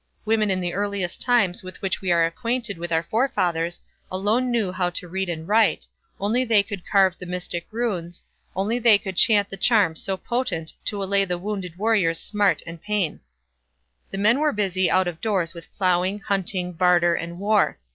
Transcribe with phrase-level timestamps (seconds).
[0.25, 4.71] Women in the earliest times with which we are acquainted with our forefathers, alone knew
[4.71, 5.85] how to read and write,
[6.17, 8.23] they only could carve the mystic runes,
[8.55, 12.81] they only could chant the charms so potent to allay the wounded warrior's smart and
[12.81, 13.19] pain.
[14.09, 17.77] The men were busy out of doors with ploughing, hunting, barter, and war.